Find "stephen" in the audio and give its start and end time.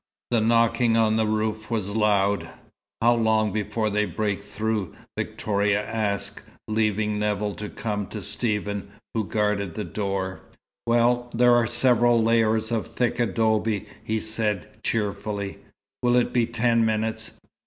8.23-8.89